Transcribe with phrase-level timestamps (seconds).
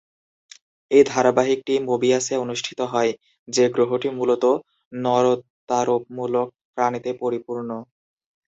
[0.91, 3.11] এই ধারাবাহিকটি মোবিয়াসে অনুষ্ঠিত হয়,
[3.47, 4.43] যে-গ্রহটি মূলত
[4.93, 7.69] নরত্বারোপমূলক প্রাণীতে পরিপূর্ণ।